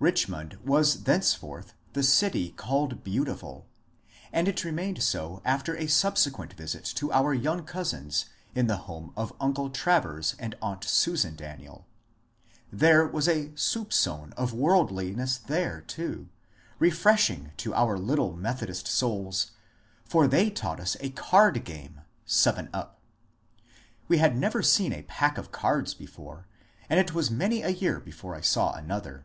[0.00, 3.66] Richmond was thenceforth the city called Beautiful,
[4.34, 9.14] and it remained so after a subsequent visit to our young cousins in the home
[9.16, 11.86] of uncle Travers and aunt Susan Daniel.
[12.70, 16.28] There was a aoupfonot worldliness there too,
[16.78, 19.52] refresh ing to our little Methodist souls,
[20.04, 23.00] for they tSAight us a card game (^^ seven up").
[24.08, 26.46] We had never seen a pack of cards before,
[26.90, 29.24] and it was many a year before I saw another.